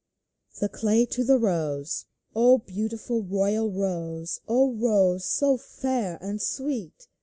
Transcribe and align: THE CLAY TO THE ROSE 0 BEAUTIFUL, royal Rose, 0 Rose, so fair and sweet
THE 0.59 0.67
CLAY 0.67 1.05
TO 1.05 1.23
THE 1.23 1.37
ROSE 1.37 2.05
0 2.33 2.63
BEAUTIFUL, 2.65 3.21
royal 3.25 3.69
Rose, 3.69 4.41
0 4.49 4.71
Rose, 4.77 5.25
so 5.29 5.57
fair 5.57 6.17
and 6.23 6.41
sweet 6.41 7.07